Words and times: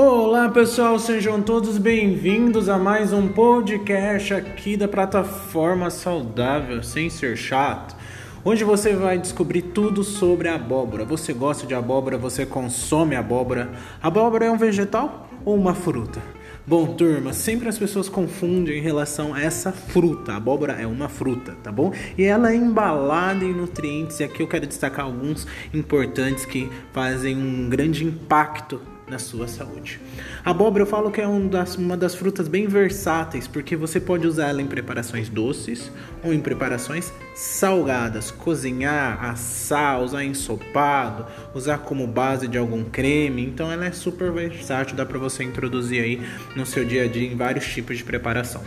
Olá 0.00 0.48
pessoal, 0.48 0.96
sejam 0.96 1.42
todos 1.42 1.76
bem-vindos 1.76 2.68
a 2.68 2.78
mais 2.78 3.12
um 3.12 3.26
podcast 3.26 4.32
aqui 4.32 4.76
da 4.76 4.86
plataforma 4.86 5.90
Saudável 5.90 6.84
Sem 6.84 7.10
Ser 7.10 7.36
Chato, 7.36 7.96
onde 8.44 8.62
você 8.62 8.94
vai 8.94 9.18
descobrir 9.18 9.60
tudo 9.60 10.04
sobre 10.04 10.46
abóbora. 10.46 11.04
Você 11.04 11.32
gosta 11.32 11.66
de 11.66 11.74
abóbora? 11.74 12.16
Você 12.16 12.46
consome 12.46 13.16
abóbora? 13.16 13.72
Abóbora 14.00 14.44
é 14.44 14.50
um 14.52 14.56
vegetal 14.56 15.28
ou 15.44 15.56
uma 15.56 15.74
fruta? 15.74 16.22
Bom, 16.64 16.94
turma, 16.94 17.32
sempre 17.32 17.68
as 17.68 17.76
pessoas 17.76 18.08
confundem 18.08 18.78
em 18.78 18.82
relação 18.82 19.34
a 19.34 19.42
essa 19.42 19.72
fruta. 19.72 20.30
A 20.30 20.36
abóbora 20.36 20.74
é 20.74 20.86
uma 20.86 21.08
fruta, 21.08 21.56
tá 21.60 21.72
bom? 21.72 21.92
E 22.16 22.22
ela 22.22 22.52
é 22.52 22.54
embalada 22.54 23.44
em 23.44 23.52
nutrientes, 23.52 24.20
e 24.20 24.24
aqui 24.24 24.44
eu 24.44 24.46
quero 24.46 24.64
destacar 24.64 25.06
alguns 25.06 25.44
importantes 25.74 26.44
que 26.44 26.70
fazem 26.92 27.36
um 27.36 27.68
grande 27.68 28.04
impacto 28.04 28.80
na 29.10 29.18
sua 29.18 29.48
saúde. 29.48 30.00
A 30.44 30.50
abóbora 30.50 30.82
eu 30.82 30.86
falo 30.86 31.10
que 31.10 31.20
é 31.20 31.26
um 31.26 31.46
das, 31.48 31.76
uma 31.76 31.96
das 31.96 32.14
frutas 32.14 32.48
bem 32.48 32.66
versáteis, 32.66 33.46
porque 33.46 33.76
você 33.76 34.00
pode 34.00 34.26
usar 34.26 34.48
ela 34.48 34.62
em 34.62 34.66
preparações 34.66 35.28
doces 35.28 35.90
ou 36.22 36.32
em 36.32 36.40
preparações 36.40 37.12
salgadas, 37.34 38.30
cozinhar, 38.30 39.24
assar, 39.24 40.00
usar 40.02 40.24
ensopado, 40.24 41.26
usar 41.54 41.78
como 41.78 42.06
base 42.06 42.48
de 42.48 42.58
algum 42.58 42.84
creme. 42.84 43.44
Então 43.44 43.70
ela 43.70 43.86
é 43.86 43.92
super 43.92 44.32
versátil, 44.32 44.96
dá 44.96 45.06
para 45.06 45.18
você 45.18 45.44
introduzir 45.44 46.02
aí 46.02 46.22
no 46.56 46.66
seu 46.66 46.84
dia 46.84 47.04
a 47.04 47.08
dia 47.08 47.30
em 47.30 47.36
vários 47.36 47.66
tipos 47.66 47.96
de 47.96 48.04
preparação. 48.04 48.62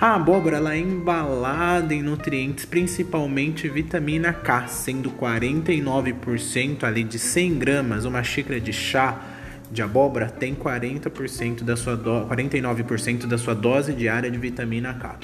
A 0.00 0.14
abóbora 0.14 0.56
ela 0.56 0.74
é 0.74 0.78
embalada 0.78 1.94
em 1.94 2.02
nutrientes, 2.02 2.64
principalmente 2.64 3.68
vitamina 3.68 4.32
K, 4.32 4.66
sendo 4.68 5.10
49% 5.10 6.84
ali 6.84 7.04
de 7.04 7.18
100 7.18 7.58
gramas, 7.58 8.04
uma 8.04 8.22
xícara 8.22 8.60
de 8.60 8.72
chá 8.72 9.33
de 9.74 9.82
abóbora 9.82 10.30
tem 10.30 10.54
40% 10.54 11.64
da 11.64 11.76
sua 11.76 11.96
do... 11.96 12.26
49% 12.28 13.26
da 13.26 13.36
sua 13.36 13.54
dose 13.54 13.92
diária 13.92 14.30
de 14.30 14.38
vitamina 14.38 14.94
K. 14.94 15.18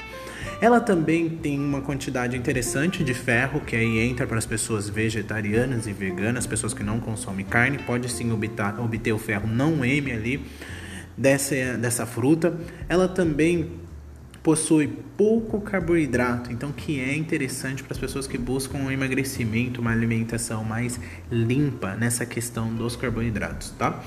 Ela 0.59 0.79
também 0.79 1.29
tem 1.29 1.57
uma 1.57 1.81
quantidade 1.81 2.37
interessante 2.37 3.03
de 3.03 3.13
ferro, 3.13 3.61
que 3.61 3.75
aí 3.75 3.99
entra 3.99 4.27
para 4.27 4.37
as 4.37 4.45
pessoas 4.45 4.89
vegetarianas 4.89 5.87
e 5.87 5.93
veganas, 5.93 6.45
pessoas 6.45 6.73
que 6.73 6.83
não 6.83 6.99
consomem 6.99 7.45
carne, 7.45 7.79
pode 7.79 8.11
sim 8.11 8.31
obter, 8.31 8.79
obter 8.79 9.13
o 9.13 9.17
ferro 9.17 9.47
não 9.47 9.83
M 9.83 10.11
ali 10.11 10.45
dessa, 11.17 11.55
dessa 11.77 12.05
fruta. 12.05 12.53
Ela 12.89 13.07
também 13.07 13.71
possui 14.43 14.87
pouco 15.15 15.61
carboidrato, 15.61 16.51
então 16.51 16.71
que 16.71 16.99
é 16.99 17.15
interessante 17.15 17.83
para 17.83 17.93
as 17.93 17.99
pessoas 17.99 18.25
que 18.25 18.37
buscam 18.37 18.79
um 18.79 18.91
emagrecimento, 18.91 19.81
uma 19.81 19.91
alimentação 19.91 20.63
mais 20.63 20.99
limpa 21.31 21.95
nessa 21.95 22.25
questão 22.25 22.73
dos 22.73 22.95
carboidratos, 22.95 23.69
tá? 23.77 24.03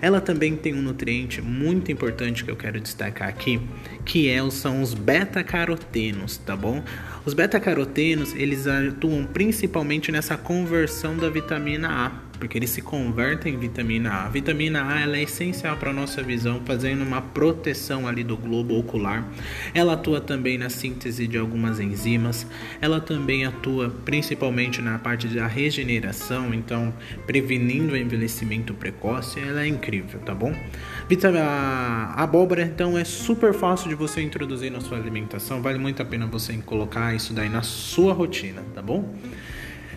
Ela 0.00 0.20
também 0.20 0.56
tem 0.56 0.74
um 0.74 0.82
nutriente 0.82 1.42
muito 1.42 1.92
importante 1.92 2.44
que 2.44 2.50
eu 2.50 2.56
quero 2.56 2.80
destacar 2.80 3.28
aqui, 3.28 3.60
que 4.04 4.28
é, 4.28 4.50
são 4.50 4.82
os 4.82 4.94
beta-carotenos, 4.94 6.38
tá 6.38 6.56
bom? 6.56 6.82
Os 7.24 7.34
beta-carotenos, 7.34 8.34
eles 8.34 8.66
atuam 8.66 9.26
principalmente 9.26 10.12
nessa 10.12 10.36
conversão 10.36 11.16
da 11.16 11.28
vitamina 11.28 11.88
A 11.88 12.10
porque 12.38 12.58
eles 12.58 12.70
se 12.70 12.82
convertem 12.82 13.54
em 13.54 13.58
vitamina 13.58 14.10
A. 14.10 14.26
A 14.26 14.28
vitamina 14.28 14.86
A 14.86 15.00
ela 15.00 15.16
é 15.16 15.22
essencial 15.22 15.76
para 15.76 15.90
a 15.90 15.92
nossa 15.92 16.22
visão, 16.22 16.60
fazendo 16.64 17.02
uma 17.02 17.20
proteção 17.20 18.06
ali 18.06 18.22
do 18.22 18.36
globo 18.36 18.78
ocular. 18.78 19.26
Ela 19.74 19.94
atua 19.94 20.20
também 20.20 20.58
na 20.58 20.68
síntese 20.68 21.26
de 21.26 21.38
algumas 21.38 21.80
enzimas. 21.80 22.46
Ela 22.80 23.00
também 23.00 23.44
atua 23.44 23.90
principalmente 24.04 24.80
na 24.80 24.98
parte 24.98 25.26
da 25.28 25.46
regeneração, 25.46 26.52
então 26.52 26.92
prevenindo 27.26 27.94
o 27.94 27.96
envelhecimento 27.96 28.74
precoce. 28.74 29.40
Ela 29.40 29.62
é 29.62 29.66
incrível, 29.66 30.20
tá 30.20 30.34
bom? 30.34 30.54
A 31.38 32.22
abóbora 32.22 32.62
então 32.62 32.96
é 32.98 33.04
super 33.04 33.54
fácil 33.54 33.88
de 33.88 33.94
você 33.94 34.20
introduzir 34.20 34.70
na 34.70 34.80
sua 34.80 34.98
alimentação. 34.98 35.62
Vale 35.62 35.78
muito 35.78 36.02
a 36.02 36.04
pena 36.04 36.26
você 36.26 36.52
colocar 36.58 37.14
isso 37.14 37.32
daí 37.32 37.48
na 37.48 37.62
sua 37.62 38.12
rotina, 38.12 38.62
tá 38.74 38.82
bom? 38.82 39.14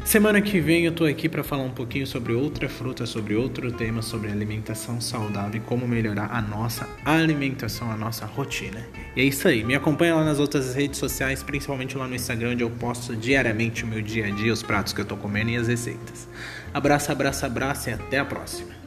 Semana 0.09 0.41
que 0.41 0.59
vem 0.59 0.85
eu 0.85 0.91
tô 0.91 1.05
aqui 1.05 1.29
para 1.29 1.43
falar 1.43 1.61
um 1.61 1.69
pouquinho 1.69 2.07
sobre 2.07 2.33
outra 2.33 2.67
fruta, 2.67 3.05
sobre 3.05 3.35
outro 3.35 3.71
tema, 3.71 4.01
sobre 4.01 4.31
alimentação 4.31 4.99
saudável 4.99 5.61
e 5.61 5.63
como 5.63 5.87
melhorar 5.87 6.31
a 6.31 6.41
nossa 6.41 6.89
alimentação, 7.05 7.91
a 7.91 7.95
nossa 7.95 8.25
rotina. 8.25 8.83
E 9.15 9.21
é 9.21 9.23
isso 9.23 9.47
aí. 9.47 9.63
Me 9.63 9.75
acompanha 9.75 10.15
lá 10.15 10.25
nas 10.25 10.39
outras 10.39 10.73
redes 10.73 10.97
sociais, 10.97 11.43
principalmente 11.43 11.95
lá 11.95 12.07
no 12.07 12.15
Instagram, 12.15 12.53
onde 12.53 12.63
eu 12.63 12.71
posto 12.71 13.15
diariamente 13.15 13.83
o 13.83 13.87
meu 13.87 14.01
dia 14.01 14.25
a 14.25 14.31
dia, 14.31 14.51
os 14.51 14.63
pratos 14.63 14.93
que 14.93 15.01
eu 15.01 15.05
tô 15.05 15.15
comendo 15.15 15.51
e 15.51 15.57
as 15.57 15.67
receitas. 15.67 16.27
Abraço, 16.73 17.11
abraço, 17.11 17.45
abraço 17.45 17.91
e 17.91 17.93
até 17.93 18.17
a 18.17 18.25
próxima. 18.25 18.78